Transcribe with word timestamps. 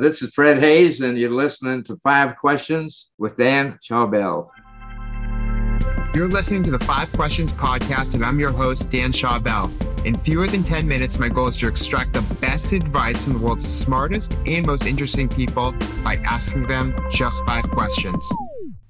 This 0.00 0.22
is 0.22 0.32
Fred 0.32 0.62
Haise, 0.62 1.00
and 1.00 1.18
you're 1.18 1.28
listening 1.28 1.82
to 1.82 1.96
Five 2.04 2.36
Questions 2.36 3.10
with 3.18 3.36
Dan 3.36 3.80
Schawbel. 3.82 4.48
You're 6.14 6.28
listening 6.28 6.62
to 6.62 6.70
the 6.70 6.78
Five 6.78 7.10
Questions 7.14 7.52
podcast, 7.52 8.14
and 8.14 8.24
I'm 8.24 8.38
your 8.38 8.52
host, 8.52 8.90
Dan 8.90 9.10
Schawbel. 9.10 9.72
In 10.06 10.16
fewer 10.16 10.46
than 10.46 10.62
10 10.62 10.86
minutes, 10.86 11.18
my 11.18 11.28
goal 11.28 11.48
is 11.48 11.56
to 11.56 11.66
extract 11.66 12.12
the 12.12 12.22
best 12.36 12.72
advice 12.72 13.24
from 13.24 13.32
the 13.32 13.38
world's 13.40 13.66
smartest 13.66 14.34
and 14.46 14.64
most 14.64 14.86
interesting 14.86 15.28
people 15.28 15.74
by 16.04 16.14
asking 16.24 16.68
them 16.68 16.94
just 17.10 17.44
five 17.44 17.68
questions. 17.68 18.24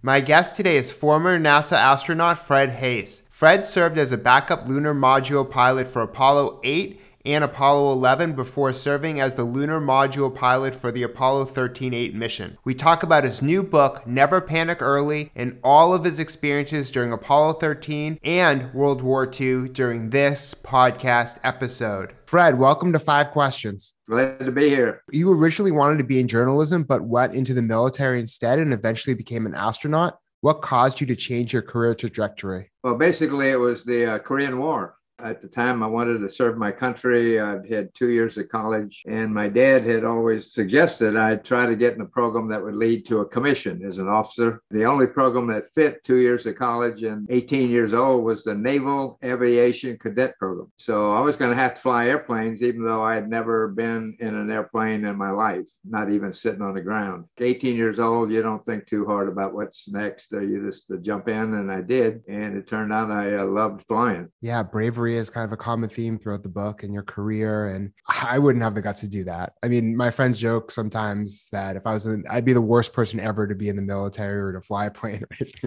My 0.02 0.20
guest 0.20 0.56
today 0.56 0.76
is 0.76 0.92
former 0.92 1.38
NASA 1.38 1.78
astronaut 1.78 2.38
Fred 2.38 2.68
Haise. 2.68 3.22
Fred 3.30 3.64
served 3.64 3.96
as 3.96 4.12
a 4.12 4.18
backup 4.18 4.68
lunar 4.68 4.94
module 4.94 5.50
pilot 5.50 5.88
for 5.88 6.02
Apollo 6.02 6.60
8 6.64 7.00
and 7.24 7.44
Apollo 7.44 7.92
11 7.92 8.34
before 8.34 8.72
serving 8.72 9.20
as 9.20 9.34
the 9.34 9.44
lunar 9.44 9.80
module 9.80 10.34
pilot 10.34 10.74
for 10.74 10.90
the 10.92 11.02
Apollo 11.02 11.46
13-8 11.46 12.14
mission. 12.14 12.58
We 12.64 12.74
talk 12.74 13.02
about 13.02 13.24
his 13.24 13.42
new 13.42 13.62
book, 13.62 14.06
Never 14.06 14.40
Panic 14.40 14.80
Early, 14.80 15.30
and 15.34 15.58
all 15.62 15.92
of 15.92 16.04
his 16.04 16.18
experiences 16.18 16.90
during 16.90 17.12
Apollo 17.12 17.54
13 17.54 18.18
and 18.22 18.72
World 18.72 19.02
War 19.02 19.24
II 19.24 19.68
during 19.68 20.10
this 20.10 20.54
podcast 20.54 21.38
episode. 21.42 22.14
Fred, 22.26 22.58
welcome 22.58 22.92
to 22.92 22.98
Five 22.98 23.30
Questions. 23.30 23.94
Glad 24.08 24.40
to 24.40 24.52
be 24.52 24.68
here. 24.68 25.02
You 25.10 25.32
originally 25.32 25.72
wanted 25.72 25.98
to 25.98 26.04
be 26.04 26.20
in 26.20 26.28
journalism, 26.28 26.82
but 26.82 27.02
went 27.02 27.34
into 27.34 27.54
the 27.54 27.62
military 27.62 28.20
instead 28.20 28.58
and 28.58 28.72
eventually 28.72 29.14
became 29.14 29.46
an 29.46 29.54
astronaut. 29.54 30.18
What 30.40 30.62
caused 30.62 31.00
you 31.00 31.06
to 31.08 31.16
change 31.16 31.52
your 31.52 31.62
career 31.62 31.94
trajectory? 31.94 32.70
Well, 32.84 32.94
basically, 32.94 33.48
it 33.48 33.58
was 33.58 33.82
the 33.84 34.14
uh, 34.14 34.18
Korean 34.18 34.58
War. 34.58 34.97
At 35.20 35.40
the 35.40 35.48
time, 35.48 35.82
I 35.82 35.86
wanted 35.88 36.18
to 36.18 36.30
serve 36.30 36.56
my 36.56 36.70
country. 36.70 37.40
I'd 37.40 37.68
had 37.68 37.92
two 37.92 38.10
years 38.10 38.38
of 38.38 38.48
college, 38.48 39.02
and 39.06 39.34
my 39.34 39.48
dad 39.48 39.84
had 39.84 40.04
always 40.04 40.52
suggested 40.52 41.16
I 41.16 41.36
try 41.36 41.66
to 41.66 41.74
get 41.74 41.94
in 41.94 42.00
a 42.00 42.06
program 42.06 42.48
that 42.48 42.62
would 42.62 42.76
lead 42.76 43.04
to 43.06 43.20
a 43.20 43.26
commission 43.26 43.84
as 43.84 43.98
an 43.98 44.06
officer. 44.06 44.62
The 44.70 44.84
only 44.84 45.08
program 45.08 45.48
that 45.48 45.74
fit 45.74 46.04
two 46.04 46.18
years 46.18 46.46
of 46.46 46.54
college 46.54 47.02
and 47.02 47.26
18 47.30 47.68
years 47.68 47.94
old 47.94 48.24
was 48.24 48.44
the 48.44 48.54
Naval 48.54 49.18
Aviation 49.24 49.98
Cadet 49.98 50.38
Program. 50.38 50.70
So 50.78 51.12
I 51.12 51.20
was 51.20 51.36
going 51.36 51.50
to 51.50 51.60
have 51.60 51.74
to 51.74 51.80
fly 51.80 52.06
airplanes, 52.06 52.62
even 52.62 52.84
though 52.84 53.02
I 53.02 53.16
had 53.16 53.28
never 53.28 53.66
been 53.66 54.16
in 54.20 54.36
an 54.36 54.52
airplane 54.52 55.04
in 55.04 55.16
my 55.16 55.30
life, 55.30 55.66
not 55.84 56.12
even 56.12 56.32
sitting 56.32 56.62
on 56.62 56.74
the 56.74 56.80
ground. 56.80 57.24
18 57.38 57.76
years 57.76 57.98
old, 57.98 58.30
you 58.30 58.40
don't 58.40 58.64
think 58.64 58.86
too 58.86 59.04
hard 59.04 59.28
about 59.28 59.52
what's 59.52 59.88
next. 59.88 60.30
You 60.30 60.64
just 60.64 60.92
jump 61.02 61.28
in, 61.28 61.54
and 61.54 61.72
I 61.72 61.80
did. 61.80 62.22
And 62.28 62.56
it 62.56 62.68
turned 62.68 62.92
out 62.92 63.10
I 63.10 63.36
uh, 63.36 63.46
loved 63.46 63.84
flying. 63.88 64.28
Yeah, 64.40 64.62
bravery 64.62 65.07
is 65.16 65.30
kind 65.30 65.44
of 65.44 65.52
a 65.52 65.56
common 65.56 65.88
theme 65.88 66.18
throughout 66.18 66.42
the 66.42 66.48
book 66.48 66.82
and 66.82 66.92
your 66.92 67.02
career. 67.02 67.66
And 67.66 67.92
I 68.08 68.38
wouldn't 68.38 68.62
have 68.62 68.74
the 68.74 68.82
guts 68.82 69.00
to 69.00 69.08
do 69.08 69.24
that. 69.24 69.54
I 69.62 69.68
mean, 69.68 69.96
my 69.96 70.10
friends 70.10 70.38
joke 70.38 70.70
sometimes 70.70 71.48
that 71.52 71.76
if 71.76 71.86
I 71.86 71.92
was 71.92 72.06
in, 72.06 72.24
I'd 72.28 72.44
be 72.44 72.52
the 72.52 72.60
worst 72.60 72.92
person 72.92 73.20
ever 73.20 73.46
to 73.46 73.54
be 73.54 73.68
in 73.68 73.76
the 73.76 73.82
military 73.82 74.40
or 74.40 74.52
to 74.52 74.60
fly 74.60 74.86
a 74.86 74.90
plane. 74.98 75.24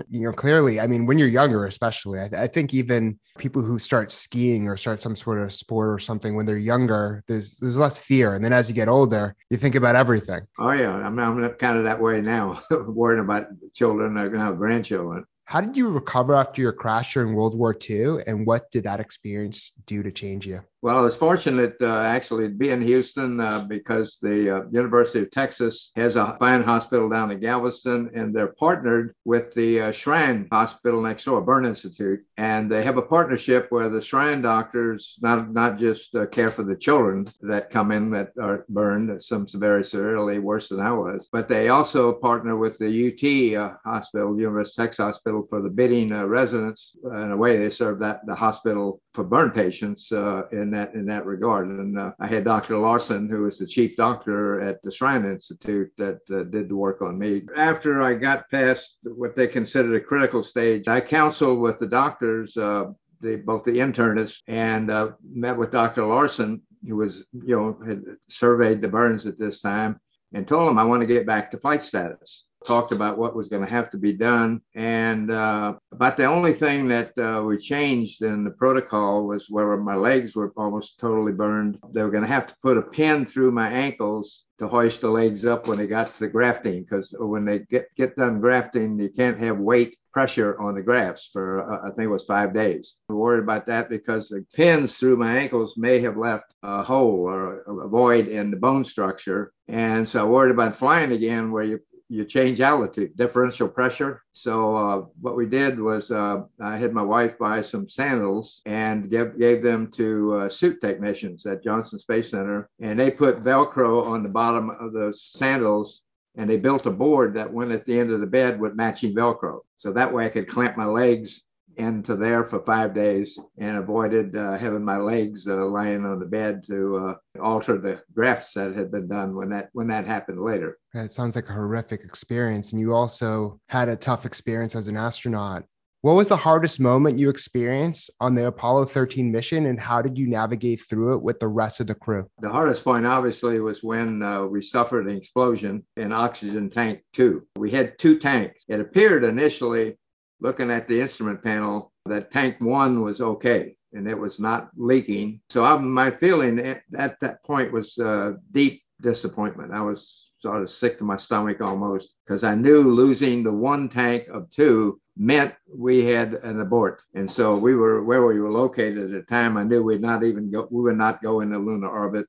you 0.10 0.22
know, 0.22 0.34
clearly, 0.34 0.80
I 0.80 0.88
mean, 0.88 1.06
when 1.06 1.18
you're 1.18 1.28
younger, 1.28 1.66
especially, 1.66 2.20
I, 2.20 2.44
I 2.44 2.48
think 2.48 2.74
even 2.74 3.20
people 3.38 3.62
who 3.62 3.80
start 3.80 4.12
skiing 4.12 4.68
or 4.68 4.78
start 4.78 5.02
some 5.02 5.16
sort 5.16 5.42
of 5.42 5.54
sport 5.54 5.90
or 5.90 6.00
something 6.00 6.36
when 6.36 6.46
they're 6.46 6.58
younger, 6.58 7.24
there's 7.28 7.58
there's 7.58 7.78
less 7.78 8.00
fear. 8.00 8.36
And 8.36 8.44
then 8.44 8.54
as 8.54 8.70
you 8.70 8.76
get 8.76 8.88
older, 8.88 9.36
you 9.50 9.58
think 9.58 9.76
about 9.76 9.96
everything. 9.96 10.42
Oh 10.60 10.72
yeah, 10.72 10.94
I'm, 10.94 11.18
I'm 11.20 11.50
kind 11.54 11.78
of 11.78 11.86
that 11.86 12.02
way 12.02 12.22
now, 12.22 12.62
worrying 12.72 13.24
about 13.24 13.48
children, 13.74 14.18
or 14.18 14.30
grandchildren. 14.54 15.26
How 15.46 15.62
did 15.62 15.76
you 15.76 15.90
recover 15.90 16.36
after 16.36 16.62
your 16.62 16.72
crash 16.74 17.14
during 17.14 17.36
World 17.36 17.58
War 17.58 17.76
II, 17.90 18.20
and 18.26 18.46
what 18.46 18.72
did 18.72 18.86
that 18.86 19.00
experience 19.00 19.74
do 19.86 20.02
to 20.04 20.12
change 20.12 20.48
you? 20.48 20.62
Well, 20.84 20.98
I 20.98 21.02
was 21.02 21.16
fortunate 21.16 21.76
uh, 21.80 22.00
actually 22.00 22.48
to 22.48 22.56
be 22.56 22.70
in 22.70 22.82
Houston 22.82 23.40
uh, 23.40 23.60
because 23.60 24.18
the 24.20 24.58
uh, 24.58 24.64
University 24.72 25.20
of 25.20 25.30
Texas 25.30 25.92
has 25.96 26.16
a 26.16 26.36
fine 26.40 26.64
hospital 26.64 27.08
down 27.08 27.30
in 27.30 27.40
Galveston, 27.40 28.10
and 28.16 28.34
they're 28.34 28.56
partnered 28.58 29.14
with 29.24 29.54
the 29.54 29.80
uh, 29.80 29.92
Shrine 29.92 30.48
Hospital 30.52 31.00
next 31.00 31.26
door, 31.26 31.40
Burn 31.42 31.66
Institute, 31.66 32.22
and 32.38 32.72
they 32.72 32.84
have 32.84 32.98
a 32.98 33.04
partnership 33.04 33.68
where 33.70 33.90
the 33.90 34.02
Shrine 34.02 34.42
doctors 34.42 35.20
not 35.22 35.54
not 35.54 35.78
just 35.78 36.16
uh, 36.16 36.26
care 36.26 36.50
for 36.50 36.64
the 36.64 36.76
children 36.76 37.28
that 37.42 37.70
come 37.70 37.92
in 37.92 38.10
that 38.12 38.30
are 38.42 38.66
burned, 38.68 39.24
some 39.24 39.46
very 39.54 39.84
severely 39.84 40.40
worse 40.40 40.70
than 40.70 40.80
I 40.80 40.94
was, 40.94 41.30
but 41.32 41.48
they 41.48 41.70
also 41.70 42.12
partner 42.12 42.58
with 42.58 42.80
the 42.80 42.90
UT 42.90 43.62
uh, 43.62 43.76
Hospital, 43.86 44.40
University 44.40 44.82
of 44.82 44.86
Texas 44.88 45.04
Hospital, 45.04 45.41
for 45.50 45.62
the 45.62 45.70
bidding 45.70 46.14
residents. 46.14 46.96
In 47.04 47.32
a 47.32 47.38
way, 47.38 47.58
they 47.58 47.70
serve 47.70 48.00
that 48.00 48.26
the 48.26 48.36
hospital 48.36 49.02
for 49.14 49.24
burn 49.24 49.52
patients 49.52 50.12
in 50.12 50.72
that 50.72 50.94
in 50.94 51.06
that 51.06 51.26
regard. 51.26 51.68
And 51.68 51.98
uh, 51.98 52.12
I 52.20 52.28
had 52.28 52.44
Dr. 52.44 52.78
Larson, 52.78 53.30
who 53.30 53.44
was 53.44 53.58
the 53.58 53.66
chief 53.66 53.96
doctor 53.96 54.62
at 54.62 54.82
the 54.84 54.92
Shrine 54.92 55.26
Institute, 55.26 55.92
that 55.98 56.20
uh, 56.32 56.44
did 56.44 56.70
the 56.70 56.76
work 56.76 57.02
on 57.02 57.18
me. 57.18 57.44
After 57.56 58.02
I 58.02 58.14
got 58.14 58.50
past 58.50 58.98
what 59.04 59.36
they 59.36 59.48
considered 59.48 59.96
a 59.96 60.02
critical 60.02 60.44
stage, 60.44 60.88
I 60.88 61.02
counseled 61.02 61.60
with 61.60 61.80
the 61.80 61.88
doctors. 61.88 62.56
Uh, 62.58 62.86
the, 63.22 63.36
both 63.36 63.64
the 63.64 63.72
internists 63.72 64.40
and 64.48 64.90
uh, 64.90 65.10
met 65.32 65.56
with 65.56 65.72
Dr. 65.72 66.08
Larson, 66.08 66.64
who 66.88 66.96
was, 66.96 67.24
you 67.32 67.56
know, 67.56 67.78
had 67.86 68.02
surveyed 68.28 68.82
the 68.82 68.88
burns 68.88 69.28
at 69.28 69.38
this 69.38 69.62
time, 69.62 70.00
and 70.34 70.48
told 70.48 70.72
him 70.72 70.80
I 70.80 70.86
want 70.86 71.02
to 71.02 71.08
get 71.08 71.28
back 71.28 71.52
to 71.52 71.60
flight 71.60 71.84
status 71.84 72.46
talked 72.66 72.92
about 72.92 73.18
what 73.18 73.36
was 73.36 73.50
going 73.50 73.64
to 73.64 73.70
have 73.70 73.90
to 73.92 73.98
be 73.98 74.14
done. 74.14 74.62
And 74.76 75.32
uh, 75.32 75.74
about 75.92 76.18
the 76.18 76.26
only 76.26 76.54
thing 76.54 76.88
that 76.90 77.18
uh, 77.18 77.44
we 77.44 77.58
changed 77.58 78.22
in 78.22 78.44
the 78.44 78.52
protocol 78.52 79.28
was 79.28 79.50
where 79.50 79.76
my 79.78 79.96
legs 79.96 80.36
were 80.36 80.54
almost 80.56 81.00
totally 81.00 81.32
burned. 81.32 81.80
They 81.94 82.04
were 82.04 82.12
going 82.12 82.24
to 82.24 82.30
have 82.30 82.48
to 82.48 82.56
put 82.62 82.78
a 82.78 82.82
pin 82.82 83.26
through 83.26 83.52
my 83.52 83.70
ankles 83.70 84.46
to 84.60 84.68
hoist 84.68 85.02
the 85.02 85.10
legs 85.10 85.46
up 85.46 85.68
when 85.68 85.78
they 85.78 85.88
got 85.88 86.08
to 86.08 86.20
the 86.20 86.28
grafting, 86.28 86.84
because 86.84 87.16
when 87.18 87.46
they 87.46 87.60
get, 87.60 87.88
get 87.96 88.16
done 88.16 88.40
grafting, 88.40 89.00
you 89.00 89.10
can't 89.10 89.40
have 89.40 89.58
weight 89.58 89.98
pressure 90.14 90.60
on 90.60 90.76
the 90.76 90.82
grafts 90.82 91.30
for 91.32 91.62
uh, 91.62 91.88
I 91.88 91.92
think 91.92 92.06
it 92.06 92.08
was 92.08 92.26
five 92.26 92.54
days. 92.54 92.98
I'm 93.10 93.16
worried 93.16 93.44
about 93.44 93.66
that 93.68 93.90
because 93.90 94.28
the 94.28 94.46
pins 94.54 94.98
through 94.98 95.16
my 95.16 95.38
ankles 95.38 95.78
may 95.78 96.02
have 96.02 96.18
left 96.18 96.54
a 96.64 96.84
hole 96.84 97.22
or 97.22 97.62
a 97.62 97.88
void 97.88 98.28
in 98.28 98.52
the 98.52 98.58
bone 98.58 98.84
structure, 98.84 99.54
and 99.68 100.08
so 100.08 100.20
I 100.22 100.30
worried 100.30 100.52
about 100.52 100.76
flying 100.76 101.12
again, 101.12 101.52
where 101.52 101.64
you 101.64 101.80
you 102.12 102.26
change 102.26 102.60
altitude, 102.60 103.16
differential 103.16 103.70
pressure. 103.70 104.22
So 104.34 104.76
uh, 104.76 105.06
what 105.22 105.38
we 105.38 105.46
did 105.46 105.80
was 105.80 106.12
uh, 106.12 106.42
I 106.62 106.76
had 106.76 106.92
my 106.92 107.02
wife 107.02 107.38
buy 107.40 107.62
some 107.62 107.88
sandals 107.88 108.62
and 108.66 109.10
gave, 109.10 109.40
gave 109.40 109.64
them 109.64 109.90
to 109.92 110.36
uh, 110.36 110.50
suit 110.50 110.82
technicians 110.82 111.46
at 111.46 111.64
Johnson 111.64 112.00
Space 112.00 112.32
Center, 112.32 112.70
and 112.82 113.00
they 113.00 113.12
put 113.12 113.46
Velcro 113.46 114.06
on 114.06 114.24
the 114.24 114.30
bottom 114.30 114.70
of 114.72 114.92
those 114.92 115.24
sandals. 115.24 116.02
And 116.38 116.50
they 116.50 116.56
built 116.56 116.86
a 116.86 116.92
board 116.92 117.34
that 117.34 117.52
went 117.52 117.74
at 117.74 117.86
the 117.86 118.00
end 118.00 118.10
of 118.10 118.22
the 118.22 118.26
bed 118.26 118.58
with 118.58 118.74
matching 118.74 119.14
Velcro. 119.14 119.60
So 119.78 119.92
that 119.92 120.14
way 120.14 120.26
I 120.26 120.30
could 120.30 120.48
clamp 120.48 120.78
my 120.78 120.86
legs 120.86 121.44
into 121.82 122.16
there 122.16 122.46
for 122.46 122.60
five 122.60 122.94
days 122.94 123.38
and 123.58 123.78
avoided 123.78 124.36
uh, 124.36 124.58
having 124.58 124.86
my 124.86 124.98
legs 124.98 125.48
uh, 125.48 125.66
lying 125.66 126.06
on 126.06 126.20
the 126.20 126.26
bed 126.26 126.64
to 126.68 126.98
uh, 126.98 127.42
alter 127.42 127.78
the 127.78 128.02
grafts 128.14 128.54
that 128.54 128.76
had 128.76 128.92
been 128.92 129.08
done 129.08 129.36
when 129.36 129.50
that 129.50 129.70
when 129.74 129.88
that 129.88 130.06
happened 130.06 130.42
later. 130.42 130.78
It 130.94 131.12
sounds 131.12 131.36
like 131.36 131.50
a 131.50 131.54
horrific 131.54 132.04
experience, 132.04 132.72
and 132.72 132.80
you 132.80 132.94
also 132.94 133.60
had 133.70 133.90
a 133.90 133.96
tough 133.96 134.26
experience 134.26 134.76
as 134.76 134.88
an 134.88 134.98
astronaut. 134.98 135.66
What 136.04 136.16
was 136.16 136.30
the 136.30 136.36
hardest 136.36 136.80
moment 136.80 137.20
you 137.20 137.30
experienced 137.30 138.10
on 138.20 138.34
the 138.34 138.48
Apollo 138.48 138.86
13 138.86 139.32
mission, 139.32 139.68
and 139.68 139.80
how 139.80 140.02
did 140.02 140.18
you 140.18 140.28
navigate 140.28 140.82
through 140.90 141.14
it 141.14 141.22
with 141.22 141.40
the 141.40 141.48
rest 141.48 141.80
of 141.80 141.86
the 141.86 141.94
crew? 141.94 142.26
The 142.40 142.50
hardest 142.50 142.84
point, 142.84 143.06
obviously, 143.06 143.60
was 143.60 143.84
when 143.84 144.24
uh, 144.24 144.46
we 144.46 144.64
suffered 144.64 145.06
an 145.06 145.16
explosion 145.16 145.86
in 145.98 146.12
oxygen 146.12 146.72
tank 146.72 147.04
two. 147.14 147.46
We 147.56 147.70
had 147.70 148.00
two 148.00 148.18
tanks. 148.18 148.64
It 148.68 148.80
appeared 148.80 149.24
initially 149.24 150.00
looking 150.42 150.72
at 150.72 150.88
the 150.88 151.00
instrument 151.00 151.44
panel 151.44 151.92
that 152.06 152.32
tank 152.32 152.58
one 152.60 153.02
was 153.02 153.22
okay 153.22 153.76
and 153.94 154.08
it 154.08 154.18
was 154.18 154.40
not 154.40 154.70
leaking. 154.76 155.42
So 155.50 155.64
I, 155.64 155.78
my 155.78 156.12
feeling 156.12 156.60
at, 156.60 156.82
at, 156.98 157.20
that 157.22 157.44
point 157.44 157.72
was 157.72 157.98
uh, 157.98 158.34
deep 158.52 158.82
disappointment. 159.02 159.74
I 159.74 159.82
was 159.82 160.30
sort 160.40 160.62
of 160.62 160.70
sick 160.70 160.98
to 160.98 161.04
my 161.04 161.18
stomach 161.18 161.62
almost 161.62 162.14
because 162.26 162.44
I 162.44 162.56
knew 162.56 162.92
losing 162.92 163.44
the 163.44 163.54
one 163.54 163.90
tank 163.90 164.28
of 164.30 164.50
two 164.50 165.00
meant 165.16 165.54
we 165.68 166.06
had 166.06 166.34
an 166.36 166.60
abort. 166.60 167.02
And 167.14 167.30
so 167.30 167.54
we 167.54 167.76
were 167.76 168.04
where 168.04 168.26
we 168.26 168.40
were 168.40 168.52
located 168.52 168.98
at 168.98 169.12
the 169.12 169.22
time. 169.24 169.58
I 169.58 169.64
knew 169.64 169.84
we'd 169.84 170.02
not 170.02 170.24
even 170.24 170.50
go, 170.50 170.68
we 170.72 170.84
would 170.84 170.98
not 170.98 171.22
go 171.22 171.42
into 171.42 171.60
lunar 171.60 171.90
orbit, 171.90 172.26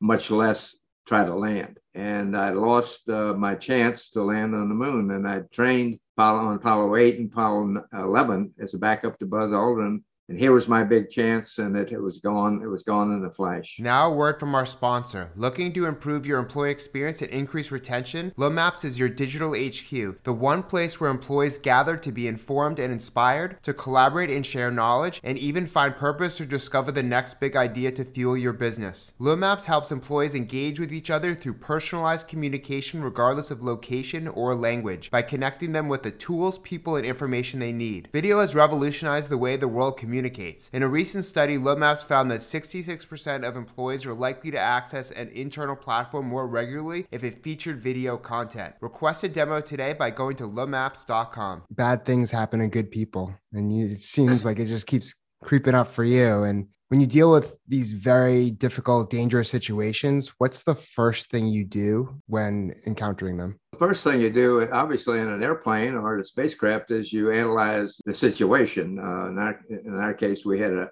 much 0.00 0.30
less 0.30 0.76
try 1.06 1.24
to 1.24 1.34
land. 1.34 1.78
And 1.94 2.36
I 2.36 2.50
lost 2.50 3.08
uh, 3.08 3.34
my 3.34 3.54
chance 3.54 4.10
to 4.10 4.22
land 4.22 4.54
on 4.54 4.68
the 4.68 4.74
moon. 4.74 5.10
And 5.10 5.28
I 5.28 5.40
trained 5.52 5.98
on 6.18 6.56
Apollo 6.56 6.96
8 6.96 7.18
and 7.18 7.32
Apollo 7.32 7.84
11 7.92 8.54
as 8.60 8.74
a 8.74 8.78
backup 8.78 9.18
to 9.18 9.26
Buzz 9.26 9.50
Aldrin 9.50 10.02
and 10.28 10.38
here 10.38 10.52
was 10.52 10.68
my 10.68 10.82
big 10.82 11.10
chance 11.10 11.58
and 11.58 11.76
it, 11.76 11.92
it 11.92 12.00
was 12.00 12.18
gone 12.18 12.60
it 12.62 12.66
was 12.66 12.82
gone 12.82 13.12
in 13.12 13.24
a 13.24 13.30
flash 13.30 13.76
now 13.78 14.10
a 14.10 14.14
word 14.14 14.40
from 14.40 14.54
our 14.54 14.64
sponsor. 14.64 15.30
Looking 15.36 15.72
to 15.74 15.86
improve 15.86 16.24
your 16.24 16.38
employee 16.38 16.70
experience 16.70 17.20
and 17.20 17.30
increase 17.30 17.70
retention? 17.70 18.32
LumApps 18.38 18.84
is 18.84 18.98
your 18.98 19.08
digital 19.08 19.52
hq 19.52 20.22
the 20.24 20.32
one 20.32 20.62
place 20.62 20.98
where 20.98 21.10
employees 21.10 21.58
gather 21.58 21.96
to 21.98 22.10
be 22.10 22.26
informed 22.26 22.78
and 22.78 22.92
inspired 22.92 23.62
to 23.64 23.74
collaborate 23.74 24.30
and 24.30 24.46
share 24.46 24.70
knowledge 24.70 25.20
and 25.22 25.38
even 25.38 25.66
find 25.66 25.96
purpose 25.96 26.40
or 26.40 26.46
discover 26.46 26.90
the 26.90 27.02
next 27.02 27.38
big 27.38 27.54
idea 27.54 27.92
to 27.92 28.04
fuel 28.04 28.36
your 28.36 28.52
business. 28.52 29.12
LumApps 29.20 29.66
helps 29.66 29.92
employees 29.92 30.34
engage 30.34 30.80
with 30.80 30.92
each 30.92 31.10
other 31.10 31.34
through 31.34 31.54
personalized 31.54 32.28
communication 32.28 33.02
regardless 33.02 33.50
of 33.50 33.62
location 33.62 34.26
or 34.26 34.54
language 34.54 35.10
by 35.10 35.20
connecting 35.20 35.72
them 35.72 35.88
with 35.88 36.02
the 36.02 36.10
tools 36.10 36.58
people 36.58 36.96
and 36.96 37.04
information 37.04 37.60
they 37.60 37.72
need. 37.72 38.08
Video 38.12 38.40
has 38.40 38.54
revolutionized 38.54 39.28
the 39.28 39.38
way 39.38 39.56
the 39.56 39.68
world 39.68 39.98
communicates 39.98 40.13
communicates. 40.14 40.70
In 40.72 40.84
a 40.84 40.88
recent 40.88 41.24
study, 41.24 41.58
LumApps 41.58 42.04
found 42.04 42.30
that 42.30 42.40
66% 42.40 43.46
of 43.46 43.56
employees 43.56 44.06
are 44.06 44.14
likely 44.14 44.52
to 44.52 44.58
access 44.58 45.10
an 45.10 45.28
internal 45.30 45.74
platform 45.74 46.26
more 46.26 46.46
regularly 46.46 47.06
if 47.10 47.24
it 47.24 47.42
featured 47.42 47.82
video 47.82 48.16
content. 48.16 48.76
Request 48.80 49.24
a 49.24 49.28
demo 49.28 49.60
today 49.60 49.92
by 49.92 50.10
going 50.10 50.36
to 50.36 50.44
lumapps.com. 50.44 51.64
Bad 51.68 52.04
things 52.04 52.30
happen 52.30 52.60
to 52.60 52.68
good 52.68 52.92
people, 52.92 53.34
and 53.52 53.76
you, 53.76 53.86
it 53.86 54.04
seems 54.04 54.44
like 54.44 54.60
it 54.60 54.66
just 54.66 54.86
keeps 54.86 55.16
creeping 55.42 55.74
up 55.74 55.88
for 55.88 56.04
you. 56.04 56.44
And 56.44 56.68
when 56.94 57.00
you 57.00 57.08
deal 57.08 57.28
with 57.28 57.56
these 57.66 57.92
very 57.92 58.52
difficult, 58.52 59.10
dangerous 59.10 59.48
situations, 59.48 60.32
what's 60.38 60.62
the 60.62 60.76
first 60.76 61.28
thing 61.28 61.48
you 61.48 61.64
do 61.64 62.22
when 62.28 62.72
encountering 62.86 63.36
them? 63.36 63.58
The 63.72 63.78
first 63.78 64.04
thing 64.04 64.20
you 64.20 64.30
do, 64.30 64.68
obviously, 64.72 65.18
in 65.18 65.26
an 65.26 65.42
airplane 65.42 65.94
or 65.94 66.20
a 66.20 66.24
spacecraft, 66.24 66.92
is 66.92 67.12
you 67.12 67.32
analyze 67.32 68.00
the 68.06 68.14
situation. 68.14 69.00
Uh, 69.00 69.26
in, 69.26 69.38
our, 69.38 69.60
in 69.68 69.94
our 69.96 70.14
case, 70.14 70.44
we 70.44 70.60
had 70.60 70.70
a 70.70 70.88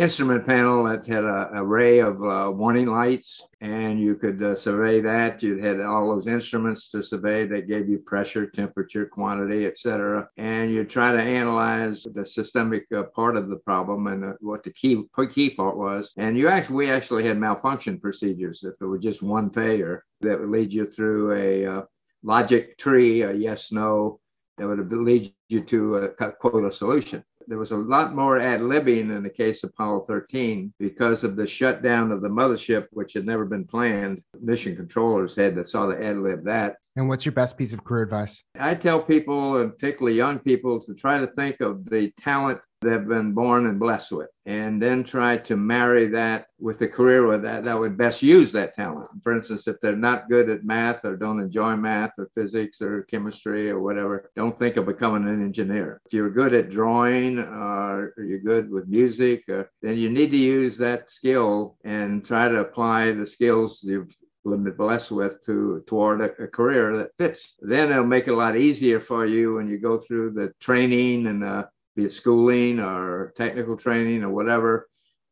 instrument 0.00 0.46
panel 0.46 0.84
that 0.84 1.06
had 1.06 1.24
an 1.24 1.48
array 1.52 1.98
of 1.98 2.22
uh, 2.22 2.50
warning 2.50 2.86
lights, 2.86 3.42
and 3.60 4.00
you 4.00 4.14
could 4.16 4.42
uh, 4.42 4.56
survey 4.56 5.00
that. 5.02 5.42
You 5.42 5.58
had 5.58 5.78
all 5.80 6.08
those 6.08 6.26
instruments 6.26 6.88
to 6.90 7.02
survey 7.02 7.46
that 7.48 7.68
gave 7.68 7.86
you 7.86 7.98
pressure, 7.98 8.46
temperature, 8.46 9.04
quantity, 9.04 9.66
etc. 9.66 10.26
And 10.38 10.70
you 10.70 10.84
try 10.84 11.12
to 11.12 11.20
analyze 11.20 12.06
the 12.14 12.24
systemic 12.24 12.86
uh, 12.96 13.02
part 13.14 13.36
of 13.36 13.50
the 13.50 13.56
problem 13.56 14.06
and 14.06 14.24
uh, 14.24 14.32
what 14.40 14.64
the 14.64 14.72
key 14.72 15.02
key 15.34 15.50
part 15.50 15.76
was. 15.76 16.12
And 16.16 16.38
you 16.38 16.48
actually, 16.48 16.76
we 16.76 16.90
actually 16.90 17.26
had 17.26 17.38
malfunction 17.38 18.00
procedures. 18.00 18.64
If 18.64 18.74
it 18.80 18.86
was 18.86 19.02
just 19.02 19.22
one 19.22 19.50
failure, 19.50 20.04
that 20.22 20.40
would 20.40 20.48
lead 20.48 20.72
you 20.72 20.86
through 20.86 21.32
a 21.34 21.66
uh, 21.66 21.82
logic 22.22 22.78
tree, 22.78 23.20
a 23.20 23.34
yes, 23.34 23.70
no, 23.70 24.18
that 24.56 24.66
would 24.66 24.90
lead 24.90 25.34
you 25.48 25.60
to 25.64 25.96
a 25.96 26.32
quote 26.32 26.64
a 26.64 26.72
solution 26.72 27.22
there 27.46 27.58
was 27.58 27.70
a 27.70 27.76
lot 27.76 28.14
more 28.14 28.38
ad 28.38 28.60
libbing 28.60 29.14
in 29.14 29.22
the 29.22 29.30
case 29.30 29.64
of 29.64 29.70
Apollo 29.70 30.04
13 30.06 30.72
because 30.78 31.24
of 31.24 31.36
the 31.36 31.46
shutdown 31.46 32.12
of 32.12 32.20
the 32.20 32.28
mothership, 32.28 32.86
which 32.92 33.12
had 33.14 33.26
never 33.26 33.44
been 33.44 33.64
planned. 33.64 34.22
Mission 34.40 34.76
controllers 34.76 35.36
had 35.36 35.54
that 35.56 35.68
saw 35.68 35.86
the 35.86 36.02
ad 36.02 36.18
lib 36.18 36.44
that. 36.44 36.76
And 36.96 37.08
what's 37.08 37.24
your 37.24 37.32
best 37.32 37.56
piece 37.56 37.72
of 37.72 37.84
career 37.84 38.02
advice? 38.02 38.42
I 38.58 38.74
tell 38.74 39.00
people, 39.00 39.58
and 39.58 39.72
particularly 39.72 40.16
young 40.16 40.38
people, 40.38 40.80
to 40.84 40.94
try 40.94 41.18
to 41.18 41.26
think 41.28 41.60
of 41.60 41.84
the 41.88 42.12
talent 42.20 42.60
they've 42.80 43.06
been 43.06 43.32
born 43.32 43.66
and 43.66 43.78
blessed 43.78 44.12
with, 44.12 44.28
and 44.46 44.80
then 44.80 45.04
try 45.04 45.36
to 45.36 45.56
marry 45.56 46.08
that 46.08 46.46
with 46.58 46.80
a 46.80 46.88
career 46.88 47.26
with 47.26 47.42
that 47.42 47.64
that 47.64 47.78
would 47.78 47.96
best 47.96 48.22
use 48.22 48.52
that 48.52 48.74
talent. 48.74 49.08
For 49.22 49.36
instance, 49.36 49.68
if 49.68 49.76
they're 49.80 49.96
not 49.96 50.28
good 50.28 50.48
at 50.48 50.64
math 50.64 51.04
or 51.04 51.16
don't 51.16 51.40
enjoy 51.40 51.76
math 51.76 52.12
or 52.18 52.30
physics 52.34 52.80
or 52.80 53.02
chemistry 53.02 53.70
or 53.70 53.80
whatever, 53.80 54.30
don't 54.34 54.58
think 54.58 54.76
of 54.76 54.86
becoming 54.86 55.28
an 55.28 55.42
engineer. 55.42 56.00
If 56.06 56.12
you're 56.12 56.30
good 56.30 56.54
at 56.54 56.70
drawing 56.70 57.38
or 57.38 58.14
you're 58.16 58.38
good 58.38 58.70
with 58.70 58.88
music, 58.88 59.44
uh, 59.48 59.64
then 59.82 59.98
you 59.98 60.10
need 60.10 60.30
to 60.30 60.38
use 60.38 60.78
that 60.78 61.10
skill 61.10 61.76
and 61.84 62.24
try 62.24 62.48
to 62.48 62.60
apply 62.60 63.12
the 63.12 63.26
skills 63.26 63.82
you've 63.82 64.14
been 64.44 64.64
blessed 64.72 65.10
with 65.10 65.44
to 65.44 65.84
toward 65.86 66.20
a, 66.20 66.42
a, 66.42 66.46
career 66.46 66.96
that 66.96 67.16
fits. 67.18 67.56
Then 67.60 67.90
it'll 67.90 68.04
make 68.04 68.26
it 68.26 68.32
a 68.32 68.36
lot 68.36 68.56
easier 68.56 69.00
for 69.00 69.26
you 69.26 69.54
when 69.54 69.68
you 69.68 69.78
go 69.78 69.98
through 69.98 70.32
the 70.32 70.52
training 70.60 71.26
and 71.26 71.44
uh, 71.44 71.64
be 72.00 72.06
it 72.06 72.12
schooling 72.12 72.80
or 72.80 73.32
technical 73.36 73.76
training 73.76 74.24
or 74.24 74.30
whatever 74.30 74.88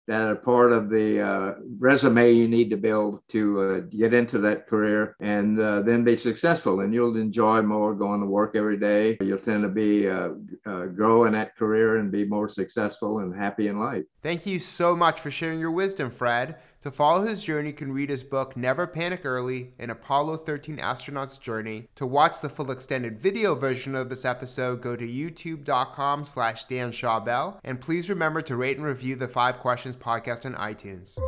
that 0.06 0.22
are 0.22 0.36
part 0.36 0.72
of 0.72 0.88
the 0.88 1.20
uh, 1.20 1.54
resume 1.78 2.32
you 2.32 2.48
need 2.48 2.70
to 2.70 2.76
build 2.76 3.20
to 3.28 3.60
uh, 3.60 3.80
get 3.80 4.14
into 4.14 4.38
that 4.38 4.66
career 4.66 5.14
and 5.20 5.60
uh, 5.60 5.82
then 5.82 6.02
be 6.02 6.16
successful. 6.16 6.80
And 6.80 6.94
you'll 6.94 7.16
enjoy 7.18 7.60
more 7.60 7.94
going 7.94 8.20
to 8.20 8.26
work 8.26 8.56
every 8.56 8.78
day. 8.78 9.18
You'll 9.20 9.38
tend 9.38 9.62
to 9.64 9.68
be 9.68 10.08
uh, 10.08 10.30
uh, 10.64 10.86
grow 10.86 11.26
in 11.26 11.32
that 11.32 11.56
career 11.56 11.98
and 11.98 12.10
be 12.10 12.24
more 12.24 12.48
successful 12.48 13.18
and 13.18 13.34
happy 13.34 13.68
in 13.68 13.78
life. 13.78 14.04
Thank 14.22 14.46
you 14.46 14.58
so 14.60 14.96
much 14.96 15.20
for 15.20 15.30
sharing 15.30 15.60
your 15.60 15.72
wisdom, 15.72 16.10
Fred. 16.10 16.56
To 16.82 16.92
follow 16.92 17.22
his 17.22 17.42
journey, 17.42 17.70
you 17.70 17.74
can 17.74 17.92
read 17.92 18.08
his 18.08 18.22
book 18.22 18.56
Never 18.56 18.86
Panic 18.86 19.24
Early 19.24 19.72
An 19.80 19.90
Apollo 19.90 20.38
13 20.38 20.78
Astronaut's 20.78 21.36
Journey. 21.36 21.88
To 21.96 22.06
watch 22.06 22.40
the 22.40 22.48
full 22.48 22.70
extended 22.70 23.18
video 23.18 23.56
version 23.56 23.96
of 23.96 24.08
this 24.08 24.24
episode, 24.24 24.80
go 24.80 24.94
to 24.94 25.06
youtube.com 25.06 26.24
slash 26.24 26.64
Dan 26.64 26.92
Schawbel. 26.92 27.58
And 27.64 27.80
please 27.80 28.08
remember 28.08 28.42
to 28.42 28.56
rate 28.56 28.76
and 28.76 28.86
review 28.86 29.16
the 29.16 29.28
Five 29.28 29.58
Questions 29.58 29.96
podcast 29.96 30.46
on 30.46 30.54
iTunes. 30.54 31.18